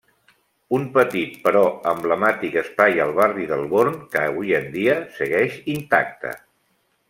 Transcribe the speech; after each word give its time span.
Un 0.77 0.85
petit 0.95 1.35
però 1.43 1.61
emblemàtic 1.91 2.57
espai 2.63 3.03
al 3.05 3.13
barri 3.19 3.45
del 3.53 3.61
Born 3.75 4.01
que 4.15 4.25
avui 4.33 4.59
en 4.63 4.67
dia 4.79 4.97
segueix 5.21 5.61
intacte. 5.79 6.35